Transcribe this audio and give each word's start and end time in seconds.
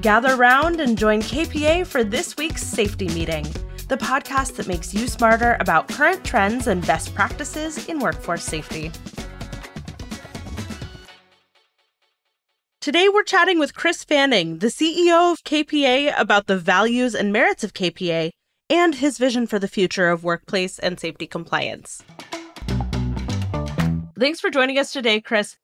Gather 0.00 0.34
round 0.34 0.80
and 0.80 0.96
join 0.96 1.20
KPA 1.20 1.86
for 1.86 2.02
this 2.02 2.34
week's 2.38 2.62
safety 2.62 3.08
meeting, 3.08 3.44
the 3.88 3.98
podcast 3.98 4.56
that 4.56 4.66
makes 4.66 4.94
you 4.94 5.06
smarter 5.06 5.58
about 5.60 5.88
current 5.88 6.24
trends 6.24 6.68
and 6.68 6.86
best 6.86 7.14
practices 7.14 7.86
in 7.86 7.98
workforce 7.98 8.42
safety. 8.42 8.90
Today, 12.80 13.10
we're 13.10 13.24
chatting 13.24 13.58
with 13.58 13.74
Chris 13.74 14.02
Fanning, 14.02 14.60
the 14.60 14.68
CEO 14.68 15.32
of 15.32 15.44
KPA, 15.44 16.18
about 16.18 16.46
the 16.46 16.56
values 16.56 17.14
and 17.14 17.30
merits 17.30 17.62
of 17.62 17.74
KPA 17.74 18.30
and 18.70 18.94
his 18.94 19.18
vision 19.18 19.46
for 19.46 19.58
the 19.58 19.68
future 19.68 20.08
of 20.08 20.24
workplace 20.24 20.78
and 20.78 20.98
safety 20.98 21.26
compliance. 21.26 22.02
Thanks 24.18 24.40
for 24.40 24.48
joining 24.48 24.78
us 24.78 24.94
today, 24.94 25.20
Chris. 25.20 25.56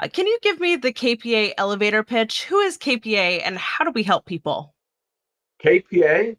Uh, 0.00 0.06
can 0.06 0.26
you 0.26 0.38
give 0.42 0.60
me 0.60 0.76
the 0.76 0.92
KPA 0.92 1.54
elevator 1.58 2.04
pitch? 2.04 2.44
Who 2.44 2.60
is 2.60 2.78
KPA 2.78 3.42
and 3.44 3.58
how 3.58 3.84
do 3.84 3.90
we 3.90 4.04
help 4.04 4.26
people? 4.26 4.74
KPA 5.64 6.36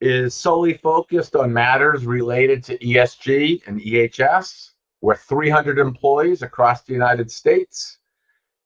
is 0.00 0.34
solely 0.34 0.74
focused 0.74 1.36
on 1.36 1.52
matters 1.52 2.06
related 2.06 2.64
to 2.64 2.78
ESG 2.78 3.66
and 3.66 3.80
EHS. 3.80 4.70
We're 5.02 5.16
300 5.16 5.78
employees 5.78 6.42
across 6.42 6.82
the 6.82 6.94
United 6.94 7.30
States, 7.30 7.98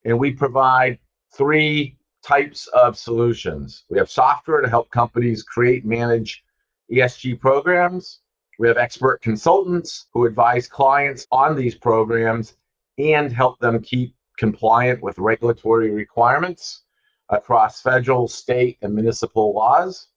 and 0.04 0.16
we 0.18 0.32
provide 0.32 0.98
three 1.34 1.98
types 2.22 2.68
of 2.68 2.96
solutions. 2.96 3.84
We 3.88 3.98
have 3.98 4.10
software 4.10 4.60
to 4.60 4.68
help 4.68 4.90
companies 4.90 5.42
create, 5.42 5.84
manage 5.84 6.44
ESG 6.92 7.40
programs. 7.40 8.20
We 8.60 8.68
have 8.68 8.78
expert 8.78 9.22
consultants 9.22 10.06
who 10.12 10.24
advise 10.24 10.68
clients 10.68 11.26
on 11.32 11.56
these 11.56 11.74
programs 11.74 12.56
and 12.98 13.32
help 13.32 13.58
them 13.58 13.82
keep 13.82 14.15
compliant 14.36 15.02
with 15.02 15.18
regulatory 15.18 15.90
requirements 15.90 16.82
across 17.30 17.82
federal, 17.82 18.28
state, 18.28 18.78
and 18.82 18.94
municipal 18.94 19.54
laws. 19.54 20.08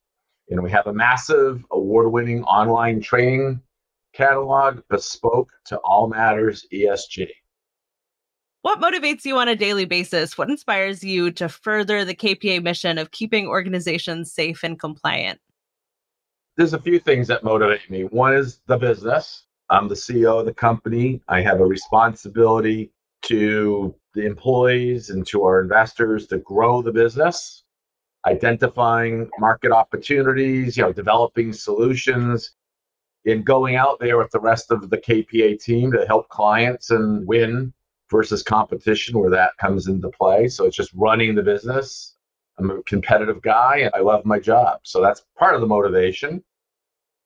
And 0.50 0.62
we 0.64 0.72
have 0.72 0.88
a 0.88 0.94
massive 0.94 1.64
award 1.72 2.12
winning 2.12 2.44
online 2.44 3.02
training 3.02 3.62
catalog 4.14 4.82
bespoke 4.90 5.52
to 5.66 5.78
all 5.78 6.08
matters 6.08 6.66
ESG. 6.74 7.28
What 8.62 8.82
motivates 8.82 9.24
you 9.24 9.38
on 9.38 9.48
a 9.48 9.56
daily 9.56 9.86
basis? 9.86 10.38
What 10.38 10.50
inspires 10.50 11.04
you 11.04 11.32
to 11.32 11.48
further 11.48 12.04
the 12.04 12.16
KPA 12.16 12.62
mission 12.62 12.98
of 12.98 13.12
keeping 13.12 13.48
organizations 13.48 14.34
safe 14.34 14.64
and 14.64 14.78
compliant? 14.78 15.40
There's 16.58 16.74
a 16.74 16.82
few 16.82 17.00
things 17.00 17.28
that 17.30 17.44
motivate 17.44 17.90
me. 17.90 18.04
One 18.04 18.34
is 18.34 18.60
the 18.68 18.78
business. 18.78 19.46
I'm 19.70 19.88
the 19.88 19.96
CEO 19.96 20.40
of 20.40 20.46
the 20.46 20.54
company. 20.54 21.22
I 21.30 21.42
have 21.42 21.62
a 21.62 21.66
responsibility 21.66 22.92
to 23.24 23.96
the 24.20 24.26
employees 24.26 25.10
and 25.10 25.26
to 25.28 25.44
our 25.44 25.62
investors 25.62 26.28
to 26.28 26.38
grow 26.40 26.82
the 26.82 26.92
business, 26.92 27.64
identifying 28.28 29.30
market 29.40 29.72
opportunities, 29.72 30.76
you 30.76 30.84
know, 30.84 30.92
developing 30.92 31.54
solutions, 31.54 32.52
and 33.26 33.46
going 33.46 33.76
out 33.76 34.00
there 34.00 34.18
with 34.18 34.32
the 34.32 34.40
rest 34.40 34.72
of 34.72 34.90
the 34.90 34.98
KPA 34.98 35.62
team 35.62 35.92
to 35.92 36.06
help 36.06 36.28
clients 36.30 36.90
and 36.90 37.26
win 37.28 37.74
versus 38.12 38.44
competition 38.44 39.18
where 39.18 39.30
that 39.30 39.52
comes 39.58 39.88
into 39.88 40.10
play. 40.10 40.48
So 40.48 40.66
it's 40.66 40.76
just 40.76 40.92
running 40.94 41.36
the 41.36 41.44
business. 41.44 42.16
I'm 42.58 42.72
a 42.72 42.84
competitive 42.84 43.42
guy 43.42 43.78
and 43.80 43.92
I 43.94 44.00
love 44.00 44.26
my 44.26 44.40
job. 44.40 44.80
So 44.84 45.02
that's 45.02 45.24
part 45.38 45.56
of 45.56 45.62
the 45.62 45.68
motivation. 45.68 46.44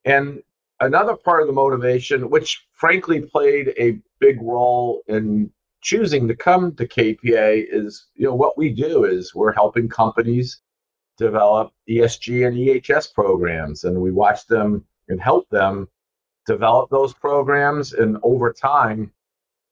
And 0.06 0.44
another 0.80 1.16
part 1.16 1.42
of 1.42 1.48
the 1.48 1.54
motivation, 1.54 2.30
which 2.30 2.68
frankly 2.74 3.22
played 3.22 3.74
a 3.80 4.00
big 4.20 4.42
role 4.42 5.02
in 5.08 5.50
choosing 5.84 6.28
to 6.28 6.36
come 6.36 6.76
to 6.76 6.88
KPA 6.88 7.66
is, 7.70 8.08
you 8.16 8.26
know, 8.26 8.36
what 8.36 8.58
we 8.58 8.72
do 8.72 9.06
is 9.06 9.36
we're 9.36 9.54
helping 9.54 9.88
companies 9.90 10.62
develop 11.18 11.72
ESG 11.90 12.48
and 12.48 12.58
EHS 12.58 13.14
programs, 13.14 13.84
and 13.84 14.00
we 14.00 14.12
watch 14.12 14.48
them 14.48 14.86
and 15.10 15.22
help 15.22 15.48
them 15.50 15.88
develop 16.48 16.90
those 16.90 17.14
programs. 17.14 17.94
And 17.94 18.18
over 18.24 18.52
time, 18.52 19.12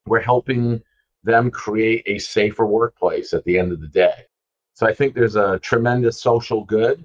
we're 0.06 0.20
helping 0.20 0.82
them 1.24 1.50
create 1.50 2.02
a 2.06 2.18
safer 2.18 2.66
workplace 2.66 3.32
at 3.32 3.44
the 3.44 3.58
end 3.58 3.72
of 3.72 3.80
the 3.80 3.88
day. 3.88 4.26
So 4.74 4.86
I 4.86 4.94
think 4.94 5.14
there's 5.14 5.36
a 5.36 5.58
tremendous 5.60 6.20
social 6.20 6.64
good 6.64 7.04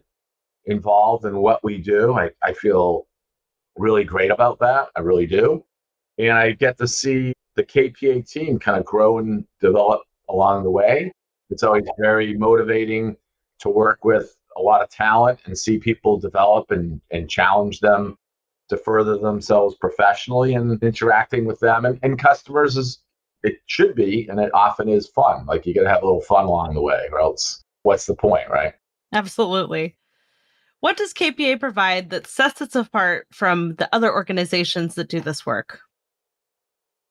involved 0.66 1.25
in 1.25 1.38
what 1.38 1.63
we 1.63 1.78
do. 1.78 2.13
I, 2.13 2.31
I 2.44 2.53
feel 2.53 3.07
really 3.78 4.03
great 4.03 4.31
about 4.31 4.59
that. 4.59 4.90
I 4.96 5.01
really 5.01 5.28
do. 5.28 5.63
And 6.17 6.31
I 6.31 6.51
get 6.51 6.78
to 6.79 6.88
see 6.88 7.34
the 7.57 7.63
KPA 7.63 8.29
team 8.29 8.59
kind 8.59 8.79
of 8.79 8.85
grow 8.85 9.18
and 9.18 9.44
develop 9.59 10.01
along 10.29 10.63
the 10.63 10.72
way. 10.72 11.12
It's 11.50 11.63
always 11.63 11.85
very 12.00 12.38
motivating 12.38 13.18
to 13.59 13.69
work 13.69 14.06
with 14.06 14.38
a 14.56 14.62
lot 14.62 14.81
of 14.81 14.90
talent 14.90 15.40
and 15.45 15.57
see 15.57 15.79
people 15.79 16.19
develop 16.19 16.72
and, 16.72 17.01
and 17.12 17.29
challenge 17.29 17.79
them 17.79 18.16
to 18.69 18.78
further 18.78 19.17
themselves 19.17 19.75
professionally 19.75 20.53
and 20.53 20.81
interacting 20.84 21.46
with 21.46 21.59
them 21.59 21.85
and, 21.85 22.00
and 22.03 22.19
customers 22.19 22.78
is 22.78 23.00
it 23.44 23.59
should 23.66 23.96
be 23.96 24.28
and 24.29 24.40
it 24.40 24.51
often 24.53 24.90
is 24.90 25.07
fun. 25.07 25.46
Like 25.46 25.66
you 25.66 25.73
gotta 25.73 25.90
have 25.90 26.03
a 26.03 26.06
little 26.06 26.22
fun 26.22 26.46
along 26.46 26.73
the 26.73 26.81
way, 26.81 27.07
or 27.12 27.19
else 27.19 27.63
what's 27.84 28.06
the 28.06 28.16
point, 28.16 28.50
right? 28.50 28.73
Absolutely. 29.13 29.96
What 30.79 30.97
does 30.97 31.13
KPA 31.13 31.59
provide 31.59 32.09
that 32.12 32.28
sets 32.28 32.62
it 32.62 32.75
apart 32.75 33.28
from 33.31 33.75
the 33.75 33.90
other 33.94 34.13
organizations 34.13 34.96
that 34.96 35.09
do 35.09 35.22
this 35.22 35.46
work? 35.46 35.79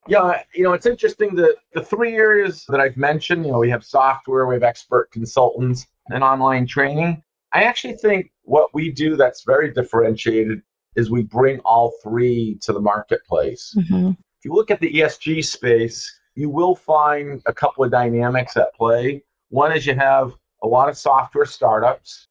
Yeah, 0.08 0.42
you 0.54 0.62
know, 0.62 0.72
it's 0.72 0.86
interesting 0.86 1.34
that 1.36 1.56
the 1.74 1.82
three 1.82 2.14
areas 2.14 2.64
that 2.68 2.80
I've 2.80 2.96
mentioned, 2.96 3.44
you 3.44 3.52
know, 3.52 3.58
we 3.58 3.70
have 3.70 3.84
software, 3.84 4.46
we 4.46 4.54
have 4.54 4.62
expert 4.62 5.10
consultants, 5.10 5.86
and 6.08 6.22
online 6.22 6.66
training. 6.66 7.22
I 7.52 7.62
actually 7.62 7.94
think 7.94 8.30
what 8.42 8.74
we 8.74 8.92
do 8.92 9.16
that's 9.16 9.44
very 9.44 9.72
differentiated 9.72 10.62
is 10.94 11.10
we 11.10 11.22
bring 11.22 11.58
all 11.60 11.94
three 12.02 12.58
to 12.62 12.72
the 12.72 12.80
marketplace. 12.80 13.74
Mm-hmm. 13.76 14.10
If 14.10 14.44
you 14.44 14.52
look 14.52 14.70
at 14.70 14.80
the 14.80 14.92
ESG 14.92 15.44
space, 15.44 16.20
you 16.34 16.50
will 16.50 16.76
find 16.76 17.42
a 17.46 17.52
couple 17.52 17.84
of 17.84 17.90
dynamics 17.90 18.56
at 18.56 18.74
play. 18.74 19.22
One 19.48 19.72
is 19.72 19.86
you 19.86 19.94
have 19.94 20.32
a 20.62 20.66
lot 20.66 20.88
of 20.88 20.96
software 20.96 21.46
startups 21.46 22.28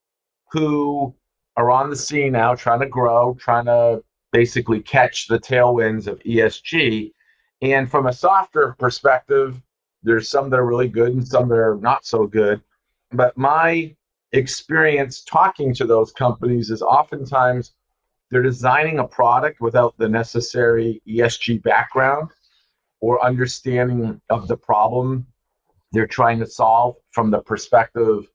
who 0.52 1.14
are 1.58 1.72
on 1.72 1.90
the 1.90 1.96
scene 1.96 2.34
now 2.34 2.56
trying 2.56 2.82
to 2.82 2.88
grow, 2.88 3.36
trying 3.40 3.66
to 3.66 4.04
basically 4.32 4.82
catch 4.82 5.28
the 5.28 5.40
tailwinds 5.40 6.08
of 6.08 6.20
ESG 6.20 7.12
and 7.62 7.90
from 7.90 8.08
a 8.08 8.14
software 8.14 8.74
perspective, 8.74 9.62
there's 10.04 10.30
some 10.30 10.50
that 10.50 10.60
are 10.60 10.66
really 10.66 10.88
good 10.88 11.14
and 11.14 11.28
some 11.28 11.50
that 11.50 11.56
are 11.56 11.78
not 11.82 12.06
so 12.06 12.28
good. 12.28 12.62
But 13.12 13.38
my 13.38 13.96
experience 14.34 15.24
talking 15.24 15.74
to 15.76 15.86
those 15.86 16.12
companies 16.12 16.70
is 16.70 16.82
oftentimes 16.82 17.74
they're 18.30 18.44
designing 18.44 19.00
a 19.00 19.08
product 19.08 19.62
without 19.62 19.98
the 19.98 20.10
necessary 20.10 21.02
ESG 21.08 21.64
background 21.64 22.30
or 23.00 23.24
understanding 23.24 24.20
of 24.30 24.48
the 24.48 24.58
problem 24.58 25.26
they're 25.92 26.08
trying 26.08 26.40
to 26.40 26.48
solve 26.48 26.96
from 27.12 27.32
the 27.32 27.40
perspective 27.40 28.28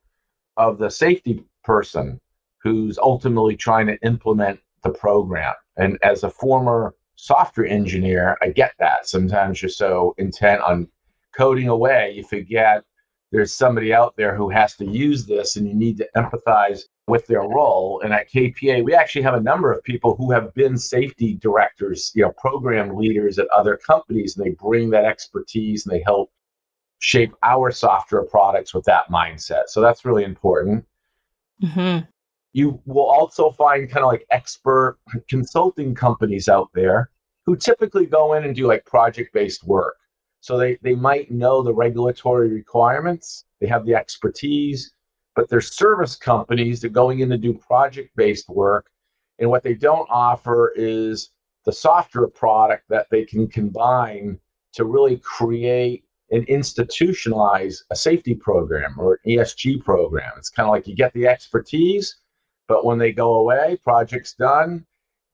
of 0.57 0.79
the 0.79 0.91
safety 0.91 1.45
person 1.63 2.21
who's 2.63 2.99
ultimately 2.99 3.57
trying 3.57 3.87
to 3.87 3.99
implement 4.03 4.59
the 4.83 4.91
program. 4.91 5.55
And 5.77 5.99
as 6.03 6.25
a 6.25 6.31
former 6.31 6.95
software 7.25 7.67
engineer, 7.67 8.37
I 8.43 8.49
get 8.51 8.73
that. 8.79 9.07
Sometimes 9.07 9.61
you're 9.61 9.69
so 9.69 10.15
intent 10.19 10.63
on 10.63 10.89
coding 11.37 11.69
away, 11.69 12.15
you 12.17 12.25
forget 12.25 12.85
there's 13.33 13.53
somebody 13.53 13.95
out 13.95 14.17
there 14.17 14.35
who 14.35 14.49
has 14.51 14.75
to 14.77 14.85
use 14.85 15.25
this 15.27 15.57
and 15.57 15.67
you 15.67 15.75
need 15.75 15.97
to 15.99 16.09
empathize 16.17 16.83
with 17.07 17.27
their 17.27 17.43
role. 17.43 18.01
And 18.03 18.13
at 18.13 18.31
KPA, 18.31 18.85
we 18.85 18.95
actually 18.95 19.23
have 19.23 19.35
a 19.35 19.41
number 19.41 19.73
of 19.73 19.85
people 19.85 20.17
who 20.17 20.33
have 20.33 20.53
been 20.55 20.77
safety 20.77 21.35
directors, 21.35 22.11
you 22.15 22.23
know, 22.23 22.33
program 22.39 22.97
leaders 22.97 23.39
at 23.39 23.47
other 23.49 23.77
companies, 23.77 24.37
and 24.37 24.45
they 24.45 24.51
bring 24.51 24.91
that 24.91 25.05
expertise 25.05 25.87
and 25.87 25.95
they 25.95 26.03
help 26.05 26.33
shape 26.99 27.33
our 27.43 27.71
software 27.71 28.25
products 28.25 28.75
with 28.75 28.85
that 28.85 29.09
mindset. 29.11 29.69
So 29.69 29.81
that's 29.81 30.05
really 30.05 30.25
important. 30.25 30.85
Mm-hmm. 31.63 32.05
You 32.53 32.81
will 32.85 33.05
also 33.05 33.51
find 33.51 33.89
kind 33.89 34.05
of 34.05 34.11
like 34.11 34.27
expert 34.31 34.99
consulting 35.29 35.95
companies 35.95 36.49
out 36.49 36.69
there 36.75 37.11
who 37.47 37.57
typically 37.57 38.07
go 38.07 38.35
in 38.35 38.45
and 38.45 38.55
do 38.55 38.67
like 38.67 38.85
project 38.85 39.33
based 39.33 39.65
work. 39.65 39.97
So 40.41 40.57
they, 40.57 40.79
they 40.83 40.95
might 40.95 41.31
know 41.31 41.63
the 41.63 41.75
regulatory 41.75 42.49
requirements, 42.49 43.45
they 43.61 43.67
have 43.67 43.85
the 43.85 43.95
expertise, 43.95 44.93
but 45.37 45.49
they're 45.49 45.61
service 45.61 46.17
companies 46.17 46.81
that 46.81 46.89
are 46.89 46.91
going 46.91 47.21
in 47.21 47.29
to 47.31 47.39
do 47.39 47.55
project 47.55 48.11
based 48.17 48.49
work. 48.49 48.91
And 49.39 49.49
what 49.49 49.63
they 49.63 49.75
don't 49.75 50.09
offer 50.11 50.73
is 50.77 51.31
the 51.65 51.73
software 51.73 52.29
product 52.29 52.85
that 52.89 53.07
they 53.11 53.25
can 53.25 53.49
combine 53.49 54.39
to 54.73 54.85
really 54.85 55.19
create 55.19 56.05
and 56.31 56.47
institutionalize 56.47 57.83
a 57.91 57.97
safety 57.97 58.35
program 58.35 58.95
or 58.99 59.19
an 59.25 59.33
ESG 59.33 59.85
program. 59.85 60.33
It's 60.37 60.51
kind 60.51 60.69
of 60.69 60.73
like 60.73 60.87
you 60.87 60.95
get 60.95 61.13
the 61.13 61.27
expertise, 61.27 62.17
but 62.71 62.85
when 62.85 62.99
they 62.99 63.11
go 63.11 63.35
away, 63.35 63.77
project's 63.83 64.35
done, 64.35 64.87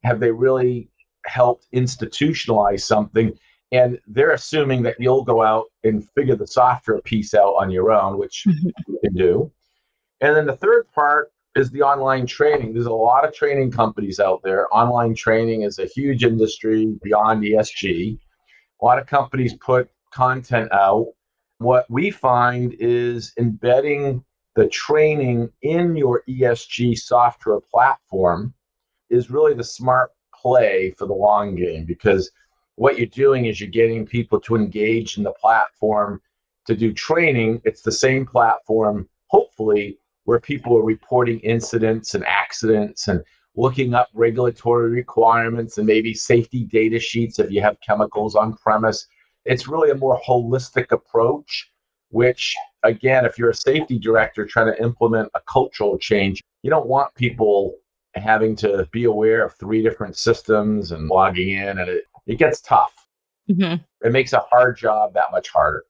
have 0.04 0.20
they 0.20 0.30
really 0.30 0.88
helped 1.26 1.66
institutionalize 1.74 2.80
something? 2.80 3.30
And 3.72 4.00
they're 4.06 4.30
assuming 4.30 4.82
that 4.84 4.96
you'll 4.98 5.22
go 5.22 5.42
out 5.42 5.66
and 5.84 6.08
figure 6.16 6.34
the 6.34 6.46
software 6.46 7.02
piece 7.02 7.34
out 7.34 7.52
on 7.60 7.70
your 7.70 7.92
own, 7.92 8.16
which 8.16 8.44
mm-hmm. 8.48 8.68
you 8.88 8.98
can 9.04 9.14
do. 9.14 9.52
And 10.22 10.34
then 10.34 10.46
the 10.46 10.56
third 10.56 10.86
part 10.94 11.30
is 11.56 11.70
the 11.70 11.82
online 11.82 12.26
training. 12.26 12.72
There's 12.72 12.86
a 12.86 12.90
lot 12.90 13.28
of 13.28 13.34
training 13.34 13.70
companies 13.70 14.18
out 14.18 14.40
there. 14.42 14.74
Online 14.74 15.14
training 15.14 15.60
is 15.60 15.78
a 15.78 15.84
huge 15.84 16.24
industry 16.24 16.96
beyond 17.02 17.42
ESG. 17.42 18.18
A 18.80 18.84
lot 18.84 18.98
of 18.98 19.06
companies 19.06 19.52
put 19.52 19.90
content 20.10 20.72
out. 20.72 21.08
What 21.58 21.84
we 21.90 22.10
find 22.10 22.74
is 22.78 23.34
embedding 23.38 24.24
the 24.56 24.66
training 24.68 25.50
in 25.62 25.94
your 25.94 26.22
ESG 26.26 26.98
software 26.98 27.60
platform 27.60 28.54
is 29.10 29.30
really 29.30 29.52
the 29.52 29.62
smart 29.62 30.10
play 30.34 30.92
for 30.96 31.06
the 31.06 31.12
long 31.14 31.54
game 31.54 31.84
because 31.84 32.30
what 32.76 32.96
you're 32.96 33.06
doing 33.06 33.46
is 33.46 33.60
you're 33.60 33.70
getting 33.70 34.06
people 34.06 34.40
to 34.40 34.56
engage 34.56 35.18
in 35.18 35.24
the 35.24 35.32
platform 35.32 36.20
to 36.66 36.74
do 36.74 36.92
training. 36.92 37.60
It's 37.64 37.82
the 37.82 37.92
same 37.92 38.26
platform, 38.26 39.08
hopefully, 39.26 39.98
where 40.24 40.40
people 40.40 40.76
are 40.76 40.82
reporting 40.82 41.38
incidents 41.40 42.14
and 42.14 42.24
accidents 42.26 43.08
and 43.08 43.22
looking 43.56 43.92
up 43.92 44.08
regulatory 44.14 44.90
requirements 44.90 45.76
and 45.76 45.86
maybe 45.86 46.14
safety 46.14 46.64
data 46.64 46.98
sheets 46.98 47.38
if 47.38 47.50
you 47.50 47.60
have 47.60 47.80
chemicals 47.80 48.34
on 48.34 48.54
premise. 48.56 49.06
It's 49.44 49.68
really 49.68 49.90
a 49.90 49.94
more 49.94 50.20
holistic 50.26 50.92
approach, 50.92 51.70
which, 52.08 52.56
again, 52.86 53.24
if 53.24 53.38
you're 53.38 53.50
a 53.50 53.54
safety 53.54 53.98
director 53.98 54.46
trying 54.46 54.72
to 54.72 54.82
implement 54.82 55.30
a 55.34 55.40
cultural 55.40 55.98
change, 55.98 56.42
you 56.62 56.70
don't 56.70 56.86
want 56.86 57.14
people 57.14 57.74
having 58.14 58.56
to 58.56 58.88
be 58.92 59.04
aware 59.04 59.44
of 59.44 59.54
three 59.54 59.82
different 59.82 60.16
systems 60.16 60.92
and 60.92 61.08
logging 61.08 61.50
in, 61.50 61.78
and 61.78 61.88
it, 61.90 62.04
it 62.26 62.38
gets 62.38 62.60
tough. 62.60 62.94
Mm-hmm. 63.50 63.82
It 64.06 64.12
makes 64.12 64.32
a 64.32 64.40
hard 64.50 64.76
job 64.76 65.14
that 65.14 65.26
much 65.30 65.48
harder. 65.50 65.84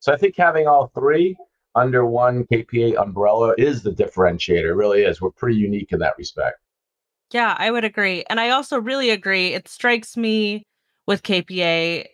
So 0.00 0.12
I 0.12 0.16
think 0.16 0.36
having 0.36 0.66
all 0.66 0.90
three 0.94 1.36
under 1.74 2.06
one 2.06 2.44
KPA 2.44 3.00
umbrella 3.00 3.54
is 3.58 3.82
the 3.82 3.90
differentiator. 3.90 4.64
It 4.68 4.74
really 4.74 5.02
is. 5.02 5.20
We're 5.20 5.30
pretty 5.30 5.56
unique 5.56 5.92
in 5.92 5.98
that 6.00 6.14
respect. 6.18 6.58
Yeah, 7.32 7.56
I 7.58 7.70
would 7.70 7.84
agree. 7.84 8.24
And 8.30 8.38
I 8.38 8.50
also 8.50 8.78
really 8.78 9.10
agree. 9.10 9.54
It 9.54 9.66
strikes 9.66 10.16
me 10.16 10.62
with 11.06 11.22
KPA 11.22 12.06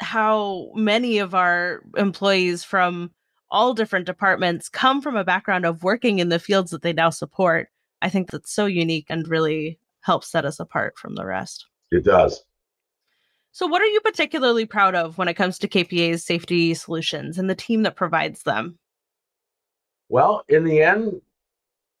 how 0.00 0.70
many 0.74 1.18
of 1.18 1.34
our 1.34 1.82
employees 1.96 2.62
from 2.62 3.10
all 3.50 3.74
different 3.74 4.06
departments 4.06 4.68
come 4.68 5.00
from 5.00 5.16
a 5.16 5.24
background 5.24 5.64
of 5.64 5.82
working 5.82 6.18
in 6.18 6.28
the 6.28 6.38
fields 6.38 6.70
that 6.70 6.82
they 6.82 6.92
now 6.92 7.10
support. 7.10 7.68
I 8.02 8.08
think 8.08 8.30
that's 8.30 8.52
so 8.52 8.66
unique 8.66 9.06
and 9.08 9.26
really 9.28 9.78
helps 10.00 10.30
set 10.30 10.44
us 10.44 10.60
apart 10.60 10.98
from 10.98 11.14
the 11.14 11.26
rest. 11.26 11.66
It 11.90 12.04
does. 12.04 12.44
So, 13.52 13.66
what 13.66 13.82
are 13.82 13.86
you 13.86 14.00
particularly 14.00 14.66
proud 14.66 14.94
of 14.94 15.18
when 15.18 15.28
it 15.28 15.34
comes 15.34 15.58
to 15.58 15.68
KPA's 15.68 16.24
safety 16.24 16.74
solutions 16.74 17.38
and 17.38 17.48
the 17.50 17.54
team 17.54 17.82
that 17.82 17.96
provides 17.96 18.42
them? 18.42 18.78
Well, 20.08 20.44
in 20.48 20.64
the 20.64 20.82
end, 20.82 21.20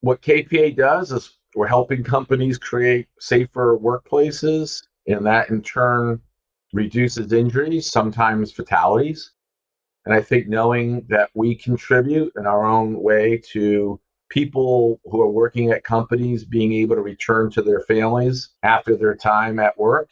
what 0.00 0.22
KPA 0.22 0.76
does 0.76 1.10
is 1.10 1.36
we're 1.54 1.66
helping 1.66 2.04
companies 2.04 2.58
create 2.58 3.08
safer 3.18 3.76
workplaces, 3.76 4.82
and 5.06 5.26
that 5.26 5.50
in 5.50 5.62
turn 5.62 6.20
reduces 6.72 7.32
injuries, 7.32 7.90
sometimes 7.90 8.52
fatalities. 8.52 9.32
And 10.08 10.16
I 10.16 10.22
think 10.22 10.48
knowing 10.48 11.04
that 11.10 11.28
we 11.34 11.54
contribute 11.54 12.32
in 12.38 12.46
our 12.46 12.64
own 12.64 13.02
way 13.02 13.42
to 13.52 14.00
people 14.30 15.02
who 15.04 15.20
are 15.20 15.30
working 15.30 15.70
at 15.70 15.84
companies 15.84 16.46
being 16.46 16.72
able 16.72 16.96
to 16.96 17.02
return 17.02 17.50
to 17.50 17.60
their 17.60 17.80
families 17.80 18.48
after 18.62 18.96
their 18.96 19.14
time 19.14 19.58
at 19.58 19.78
work 19.78 20.08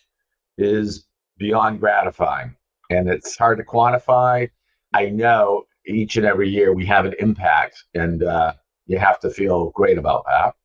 is 0.58 1.06
beyond 1.38 1.80
gratifying. 1.80 2.54
And 2.90 3.08
it's 3.08 3.38
hard 3.38 3.56
to 3.56 3.64
quantify. 3.64 4.50
I 4.92 5.06
know 5.06 5.64
each 5.86 6.18
and 6.18 6.26
every 6.26 6.50
year 6.50 6.74
we 6.74 6.84
have 6.84 7.06
an 7.06 7.14
impact, 7.18 7.82
and 7.94 8.22
uh, 8.22 8.52
you 8.84 8.98
have 8.98 9.18
to 9.20 9.30
feel 9.30 9.70
great 9.70 9.96
about 9.96 10.26
that. 10.26 10.56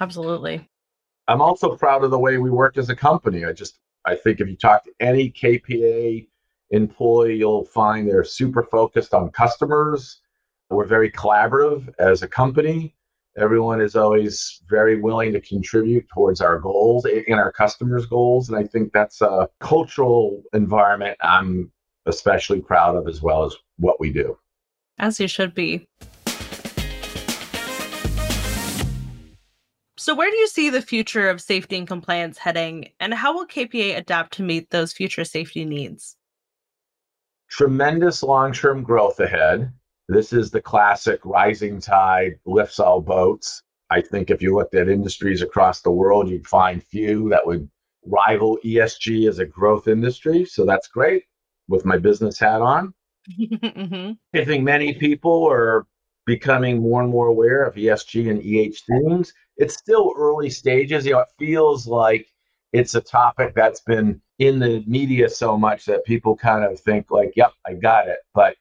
Absolutely. 0.00 0.66
I'm 1.28 1.42
also 1.42 1.76
proud 1.76 2.02
of 2.02 2.10
the 2.10 2.18
way 2.18 2.38
we 2.38 2.48
work 2.48 2.78
as 2.78 2.88
a 2.88 2.96
company. 2.96 3.44
I 3.44 3.52
just, 3.52 3.78
I 4.06 4.14
think 4.14 4.40
if 4.40 4.48
you 4.48 4.56
talk 4.56 4.84
to 4.84 4.92
any 5.00 5.30
KPA 5.30 6.28
employee, 6.74 7.36
you'll 7.36 7.64
find 7.64 8.08
they're 8.08 8.24
super 8.24 8.62
focused 8.62 9.14
on 9.14 9.30
customers. 9.30 10.20
We're 10.70 10.86
very 10.86 11.10
collaborative 11.10 11.88
as 11.98 12.22
a 12.22 12.28
company. 12.28 12.94
Everyone 13.36 13.80
is 13.80 13.96
always 13.96 14.60
very 14.68 15.00
willing 15.00 15.32
to 15.32 15.40
contribute 15.40 16.06
towards 16.08 16.40
our 16.40 16.58
goals 16.58 17.04
and 17.04 17.34
our 17.34 17.52
customers' 17.52 18.06
goals. 18.06 18.48
And 18.48 18.58
I 18.58 18.64
think 18.64 18.92
that's 18.92 19.20
a 19.22 19.48
cultural 19.60 20.42
environment 20.52 21.16
I'm 21.22 21.72
especially 22.06 22.60
proud 22.60 22.96
of 22.96 23.08
as 23.08 23.22
well 23.22 23.44
as 23.44 23.54
what 23.78 23.98
we 23.98 24.12
do. 24.12 24.36
As 24.98 25.18
you 25.18 25.26
should 25.26 25.54
be. 25.54 25.86
So, 29.96 30.14
where 30.14 30.30
do 30.30 30.36
you 30.36 30.48
see 30.48 30.68
the 30.68 30.82
future 30.82 31.30
of 31.30 31.40
safety 31.40 31.78
and 31.78 31.88
compliance 31.88 32.36
heading, 32.36 32.90
and 33.00 33.14
how 33.14 33.32
will 33.32 33.46
KPA 33.46 33.96
adapt 33.96 34.34
to 34.34 34.42
meet 34.42 34.68
those 34.68 34.92
future 34.92 35.24
safety 35.24 35.64
needs? 35.64 36.16
Tremendous 37.56 38.22
long 38.22 38.52
term 38.52 38.82
growth 38.82 39.20
ahead. 39.20 39.72
This 40.08 40.32
is 40.32 40.50
the 40.50 40.60
classic 40.60 41.20
rising 41.24 41.80
tide 41.80 42.38
lifts 42.44 42.80
all 42.80 43.00
boats. 43.00 43.62
I 43.90 44.00
think 44.00 44.30
if 44.30 44.42
you 44.42 44.54
looked 44.54 44.74
at 44.74 44.88
industries 44.88 45.40
across 45.40 45.80
the 45.80 45.90
world, 45.90 46.28
you'd 46.28 46.46
find 46.46 46.82
few 46.82 47.28
that 47.30 47.46
would 47.46 47.68
rival 48.06 48.58
ESG 48.64 49.28
as 49.28 49.38
a 49.38 49.46
growth 49.46 49.88
industry. 49.88 50.44
So 50.44 50.64
that's 50.64 50.88
great 50.88 51.24
with 51.68 51.84
my 51.84 51.96
business 51.96 52.38
hat 52.38 52.60
on 52.60 52.92
mm-hmm. 53.30 54.12
I 54.34 54.44
think 54.44 54.64
many 54.64 54.94
people 54.94 55.48
are 55.50 55.86
becoming 56.26 56.80
more 56.80 57.02
and 57.02 57.10
more 57.10 57.28
aware 57.28 57.64
of 57.64 57.74
ESG 57.74 58.30
and 58.30 58.42
EH 58.42 58.76
themes. 58.88 59.32
It's 59.56 59.76
still 59.76 60.12
early 60.16 60.50
stages. 60.50 61.04
You 61.04 61.12
know, 61.12 61.20
it 61.20 61.28
feels 61.38 61.86
like 61.86 62.26
it's 62.74 62.94
a 62.94 63.00
topic 63.00 63.54
that's 63.54 63.80
been 63.80 64.20
in 64.38 64.58
the 64.58 64.84
media 64.86 65.28
so 65.28 65.56
much 65.56 65.86
that 65.86 66.04
people 66.04 66.36
kind 66.36 66.64
of 66.64 66.78
think 66.80 67.10
like, 67.10 67.32
"Yep, 67.36 67.52
I 67.66 67.74
got 67.74 68.08
it." 68.08 68.18
But 68.34 68.56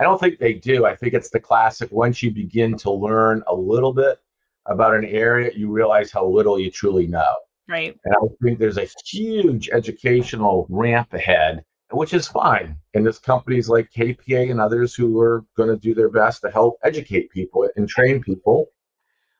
I 0.00 0.04
don't 0.04 0.20
think 0.20 0.38
they 0.38 0.54
do. 0.54 0.84
I 0.84 0.96
think 0.96 1.14
it's 1.14 1.30
the 1.30 1.40
classic. 1.40 1.90
Once 1.92 2.22
you 2.22 2.30
begin 2.30 2.76
to 2.78 2.90
learn 2.90 3.42
a 3.46 3.54
little 3.54 3.92
bit 3.94 4.18
about 4.66 4.94
an 4.94 5.04
area, 5.04 5.50
you 5.54 5.70
realize 5.70 6.10
how 6.10 6.26
little 6.26 6.58
you 6.58 6.70
truly 6.70 7.06
know. 7.06 7.34
Right. 7.68 7.96
And 8.04 8.14
I 8.14 8.26
think 8.42 8.58
there's 8.58 8.78
a 8.78 8.88
huge 9.06 9.70
educational 9.70 10.66
ramp 10.68 11.14
ahead 11.14 11.64
which 11.92 12.14
is 12.14 12.26
fine. 12.26 12.76
And 12.94 13.04
there's 13.04 13.18
companies 13.18 13.68
like 13.68 13.90
KPA 13.96 14.50
and 14.50 14.60
others 14.60 14.94
who 14.94 15.20
are 15.20 15.44
going 15.56 15.68
to 15.68 15.76
do 15.76 15.94
their 15.94 16.08
best 16.08 16.42
to 16.42 16.50
help 16.50 16.78
educate 16.82 17.30
people 17.30 17.68
and 17.76 17.88
train 17.88 18.22
people. 18.22 18.68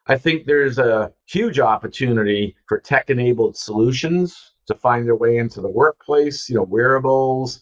I 0.07 0.19
think 0.19 0.47
there's 0.47 0.79
a 0.79 1.13
huge 1.27 1.61
opportunity 1.61 2.57
for 2.67 2.81
tech 2.81 3.09
enabled 3.09 3.57
solutions 3.57 4.53
to 4.67 4.75
find 4.75 5.07
their 5.07 5.17
way 5.17 5.37
into 5.37 5.61
the 5.61 5.71
workplace, 5.71 6.49
you 6.49 6.57
know, 6.57 6.65
wearables, 6.65 7.61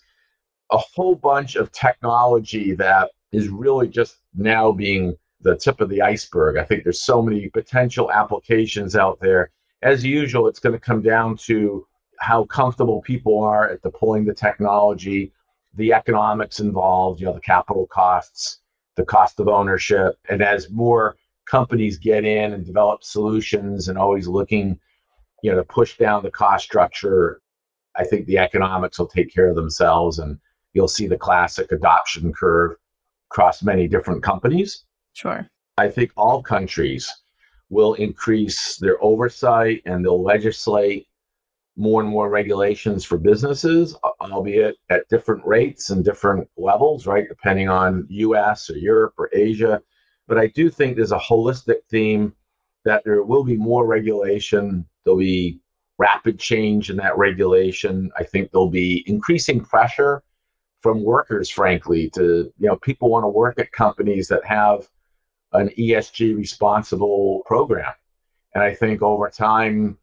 a 0.73 0.79
whole 0.79 1.15
bunch 1.15 1.57
of 1.57 1.73
technology 1.73 2.75
that 2.75 3.11
is 3.33 3.49
really 3.49 3.89
just 3.89 4.17
now 4.35 4.73
being 4.73 5.17
the 5.43 5.57
tip 5.57 5.81
of 5.81 5.89
the 5.89 6.03
iceberg. 6.03 6.57
I 6.57 6.65
think 6.65 6.85
there's 6.85 7.03
so 7.03 7.23
many 7.23 7.49
potential 7.49 8.11
applications 8.11 8.97
out 8.97 9.19
there. 9.21 9.51
As 9.83 10.05
usual, 10.05 10.49
it's 10.49 10.61
going 10.61 10.75
to 10.75 10.79
come 10.79 11.03
down 11.03 11.37
to 11.39 11.87
how 12.21 12.45
comfortable 12.45 13.01
people 13.03 13.43
are 13.43 13.71
at 13.71 13.83
deploying 13.83 14.25
the 14.25 14.35
technology, 14.35 15.33
the 15.75 15.93
economics 15.93 16.61
involved, 16.61 17.21
you 17.21 17.27
know, 17.27 17.33
the 17.33 17.41
capital 17.41 17.87
costs, 17.87 18.61
the 18.97 19.05
cost 19.05 19.41
of 19.41 19.49
ownership. 19.49 20.19
And 20.29 20.43
as 20.43 20.71
more 20.71 21.17
companies 21.51 21.99
get 21.99 22.25
in 22.25 22.53
and 22.53 22.65
develop 22.65 23.03
solutions 23.03 23.89
and 23.89 23.99
always 23.99 24.29
looking, 24.29 24.79
you 25.43 25.51
know, 25.51 25.57
to 25.57 25.65
push 25.65 25.97
down 25.97 26.23
the 26.23 26.31
cost 26.31 26.65
structure, 26.65 27.41
I 27.97 28.05
think 28.05 28.27
the 28.27 28.39
economics 28.39 28.99
will 28.99 29.09
take 29.09 29.35
care 29.35 29.49
of 29.49 29.57
themselves 29.57 30.21
and 30.21 30.39
you'll 30.75 30.89
see 30.89 31.09
the 31.09 31.19
classic 31.19 31.73
adoption 31.73 32.33
curve 32.33 32.77
across 33.31 33.63
many 33.63 33.89
different 33.89 34.23
companies. 34.23 34.85
Sure. 35.13 35.49
I 35.77 35.89
think 35.89 36.13
all 36.17 36.43
countries 36.43 37.11
will 37.69 37.95
increase 37.95 38.77
their 38.77 39.03
oversight 39.03 39.83
and 39.87 40.05
they'll 40.05 40.23
legislate 40.23 41.07
more 41.77 42.01
and 42.03 42.11
more 42.11 42.29
regulations 42.29 43.05
for 43.05 43.17
businesses, 43.17 43.97
albeit 44.21 44.77
at 44.91 45.09
different 45.09 45.45
rates 45.47 45.91
and 45.91 46.05
different 46.05 46.49
levels, 46.57 47.07
right? 47.07 47.27
Depending 47.29 47.69
on 47.69 48.07
US 48.11 48.69
or 48.71 48.77
Europe 48.77 49.15
or 49.19 49.31
Asia. 49.33 49.81
But 50.31 50.39
I 50.39 50.47
do 50.47 50.71
think 50.71 50.95
there's 50.95 51.11
a 51.11 51.19
holistic 51.19 51.83
theme 51.91 52.33
that 52.85 53.03
there 53.05 53.25
will 53.25 53.43
be 53.43 53.57
more 53.57 53.85
regulation. 53.85 54.87
There'll 55.05 55.19
be 55.19 55.59
rapid 55.99 56.39
change 56.39 56.89
in 56.89 56.97
that 56.99 57.19
regulation. 57.19 58.13
I 58.17 58.23
think 58.23 58.53
there'll 58.53 58.71
be 58.71 59.03
increasing 59.09 59.61
pressure 59.61 60.23
from 60.83 61.03
workers, 61.03 61.51
frankly, 61.51 62.11
to, 62.11 62.53
you 62.61 62.69
know, 62.69 62.77
people 62.77 63.11
want 63.11 63.25
to 63.25 63.29
work 63.29 63.59
at 63.59 63.73
companies 63.73 64.29
that 64.29 64.45
have 64.45 64.89
an 65.53 65.71
ESG 65.77 66.37
responsible 66.37 67.43
program. 67.45 67.93
And 68.55 68.63
I 68.63 68.73
think 68.73 69.03
over 69.03 69.29
time, 69.31 69.99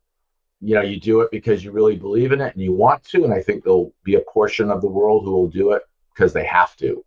you 0.60 0.75
know 0.75 0.81
you 0.81 1.00
do 1.00 1.22
it 1.22 1.31
because 1.31 1.63
you 1.63 1.72
really 1.72 1.96
believe 1.96 2.34
in 2.34 2.41
it 2.41 2.53
and 2.53 2.63
you 2.63 2.74
want 2.74 3.03
to 3.03 3.24
and 3.24 3.31
i 3.31 3.39
think 3.39 3.63
there'll 3.63 3.93
be 4.03 4.15
a 4.15 4.22
portion 4.22 4.72
of 4.72 4.81
the 4.81 4.88
world 4.88 5.24
who 5.24 5.31
will 5.31 5.48
do 5.48 5.74
it 5.74 5.84
because 6.12 6.34
they 6.34 6.43
have 6.43 6.75
to 6.75 7.05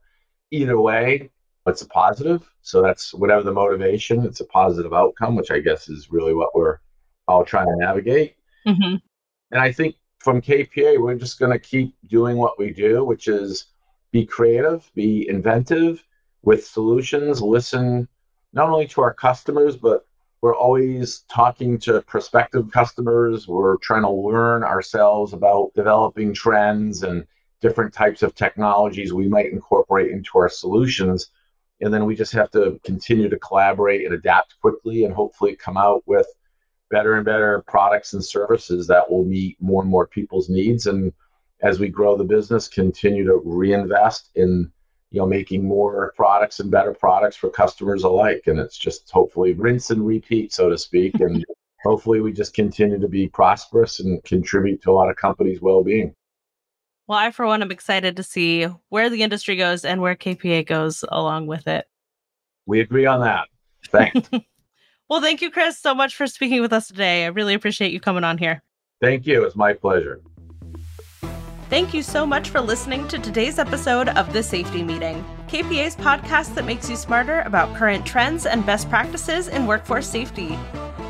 either 0.52 0.80
way 0.80 1.28
it's 1.70 1.82
a 1.82 1.88
positive. 1.88 2.48
So 2.62 2.82
that's 2.82 3.14
whatever 3.14 3.42
the 3.42 3.52
motivation, 3.52 4.24
it's 4.24 4.40
a 4.40 4.46
positive 4.46 4.92
outcome, 4.92 5.36
which 5.36 5.50
I 5.50 5.60
guess 5.60 5.88
is 5.88 6.10
really 6.10 6.34
what 6.34 6.54
we're 6.54 6.78
all 7.26 7.44
trying 7.44 7.66
to 7.66 7.76
navigate. 7.76 8.36
Mm-hmm. 8.66 8.96
And 9.52 9.60
I 9.60 9.72
think 9.72 9.96
from 10.18 10.42
KPA, 10.42 11.00
we're 11.00 11.14
just 11.14 11.38
going 11.38 11.52
to 11.52 11.58
keep 11.58 11.94
doing 12.06 12.36
what 12.36 12.58
we 12.58 12.72
do, 12.72 13.04
which 13.04 13.28
is 13.28 13.66
be 14.12 14.26
creative, 14.26 14.90
be 14.94 15.28
inventive 15.28 16.04
with 16.42 16.66
solutions, 16.66 17.40
listen 17.40 18.08
not 18.52 18.68
only 18.68 18.86
to 18.88 19.00
our 19.00 19.14
customers, 19.14 19.76
but 19.76 20.06
we're 20.40 20.56
always 20.56 21.20
talking 21.28 21.78
to 21.78 22.00
prospective 22.02 22.70
customers. 22.70 23.46
We're 23.46 23.76
trying 23.76 24.02
to 24.02 24.10
learn 24.10 24.64
ourselves 24.64 25.32
about 25.32 25.72
developing 25.74 26.32
trends 26.32 27.02
and 27.02 27.26
different 27.60 27.92
types 27.92 28.22
of 28.22 28.34
technologies 28.34 29.12
we 29.12 29.28
might 29.28 29.52
incorporate 29.52 30.10
into 30.10 30.38
our 30.38 30.48
solutions. 30.48 31.30
And 31.80 31.92
then 31.92 32.04
we 32.04 32.14
just 32.14 32.32
have 32.32 32.50
to 32.50 32.78
continue 32.84 33.28
to 33.28 33.38
collaborate 33.38 34.04
and 34.04 34.14
adapt 34.14 34.60
quickly 34.60 35.04
and 35.04 35.14
hopefully 35.14 35.56
come 35.56 35.76
out 35.76 36.02
with 36.06 36.26
better 36.90 37.14
and 37.14 37.24
better 37.24 37.64
products 37.66 38.12
and 38.12 38.24
services 38.24 38.86
that 38.88 39.10
will 39.10 39.24
meet 39.24 39.56
more 39.60 39.82
and 39.82 39.90
more 39.90 40.06
people's 40.06 40.48
needs. 40.48 40.86
And 40.86 41.12
as 41.62 41.78
we 41.78 41.88
grow 41.88 42.16
the 42.16 42.24
business, 42.24 42.68
continue 42.68 43.24
to 43.24 43.40
reinvest 43.44 44.30
in 44.34 44.70
you 45.10 45.20
know 45.20 45.26
making 45.26 45.64
more 45.64 46.12
products 46.16 46.60
and 46.60 46.70
better 46.70 46.92
products 46.92 47.36
for 47.36 47.50
customers 47.50 48.04
alike. 48.04 48.42
And 48.46 48.58
it's 48.58 48.76
just 48.76 49.10
hopefully 49.10 49.54
rinse 49.54 49.90
and 49.90 50.06
repeat 50.06 50.52
so 50.52 50.68
to 50.68 50.78
speak. 50.78 51.14
And 51.20 51.44
hopefully 51.82 52.20
we 52.20 52.32
just 52.32 52.52
continue 52.54 52.98
to 53.00 53.08
be 53.08 53.28
prosperous 53.28 54.00
and 54.00 54.22
contribute 54.24 54.82
to 54.82 54.90
a 54.90 54.92
lot 54.92 55.08
of 55.08 55.16
companies 55.16 55.62
well-being 55.62 56.14
well 57.10 57.18
i 57.18 57.32
for 57.32 57.44
one 57.44 57.60
am 57.60 57.72
excited 57.72 58.16
to 58.16 58.22
see 58.22 58.68
where 58.88 59.10
the 59.10 59.22
industry 59.22 59.56
goes 59.56 59.84
and 59.84 60.00
where 60.00 60.14
kpa 60.14 60.64
goes 60.64 61.04
along 61.08 61.48
with 61.48 61.66
it. 61.66 61.86
We 62.66 62.78
agree 62.78 63.04
on 63.04 63.20
that. 63.20 63.48
Thanks. 63.88 64.30
Well 65.08 65.20
thank 65.20 65.42
you 65.42 65.50
chris 65.50 65.76
so 65.76 65.92
much 65.92 66.14
for 66.14 66.28
speaking 66.28 66.62
with 66.62 66.72
us 66.72 66.86
today. 66.86 67.24
I 67.24 67.28
really 67.30 67.52
appreciate 67.52 67.90
you 67.90 67.98
coming 67.98 68.22
on 68.22 68.38
here. 68.38 68.62
Thank 69.00 69.26
you. 69.26 69.42
It's 69.42 69.56
my 69.56 69.72
pleasure. 69.72 70.20
Thank 71.68 71.92
you 71.92 72.04
so 72.04 72.24
much 72.24 72.50
for 72.50 72.60
listening 72.60 73.08
to 73.08 73.18
today's 73.18 73.58
episode 73.58 74.10
of 74.10 74.32
The 74.32 74.44
Safety 74.44 74.84
Meeting, 74.84 75.24
KPA's 75.48 75.96
podcast 75.96 76.54
that 76.54 76.64
makes 76.64 76.88
you 76.88 76.94
smarter 76.94 77.40
about 77.40 77.74
current 77.74 78.06
trends 78.06 78.46
and 78.46 78.64
best 78.64 78.88
practices 78.88 79.48
in 79.48 79.66
workforce 79.66 80.08
safety. 80.08 80.56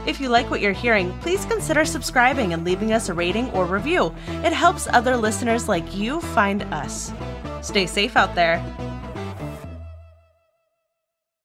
If 0.06 0.20
you 0.20 0.28
like 0.28 0.50
what 0.50 0.60
you're 0.60 0.72
hearing, 0.72 1.12
please 1.20 1.44
consider 1.44 1.84
subscribing 1.84 2.52
and 2.52 2.64
leaving 2.64 2.92
us 2.92 3.08
a 3.08 3.14
rating 3.14 3.50
or 3.50 3.66
review. 3.66 4.14
It 4.44 4.52
helps 4.52 4.88
other 4.88 5.16
listeners 5.16 5.68
like 5.68 5.94
you 5.94 6.20
find 6.20 6.62
us. 6.72 7.12
Stay 7.60 7.86
safe 7.86 8.16
out 8.16 8.34
there. 8.34 8.64